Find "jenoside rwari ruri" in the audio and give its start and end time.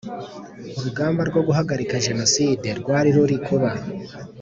2.05-3.37